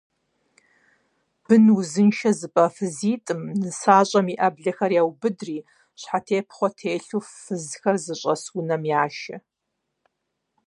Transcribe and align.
Бын 1.45 1.65
узыншэ 1.77 2.31
зыпӀа 2.39 2.65
фызитӏым 2.75 3.41
нысащӀэм 3.61 4.27
и 4.33 4.35
Ӏэблэхэр 4.39 4.91
яубыдри, 5.01 5.57
щхьэтепхъуэ 5.99 6.69
телъу, 6.77 7.21
фызхэр 7.43 7.95
зыщӀэс 8.05 8.43
унэм 8.57 8.83
яшэ. 9.03 9.35